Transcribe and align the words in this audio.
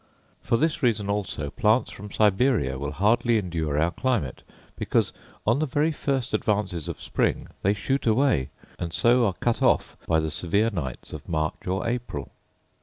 For 0.41 0.57
this 0.57 0.81
reason 0.81 1.11
also 1.11 1.51
plants 1.51 1.91
from 1.91 2.09
Siberia 2.11 2.79
will 2.79 2.89
hardly 2.93 3.37
endure 3.37 3.77
our 3.77 3.91
climate: 3.91 4.41
because, 4.75 5.13
on 5.45 5.59
the 5.59 5.67
very 5.67 5.91
first 5.91 6.33
advances 6.33 6.89
of 6.89 6.99
spring, 6.99 7.49
they 7.61 7.75
shoot 7.75 8.07
away, 8.07 8.49
and 8.79 8.91
so 8.93 9.27
are 9.27 9.33
cut 9.33 9.61
off 9.61 9.95
by 10.07 10.19
the 10.19 10.31
severe 10.31 10.71
nights 10.71 11.13
of 11.13 11.29
March 11.29 11.67
or 11.67 11.87
April. 11.87 12.31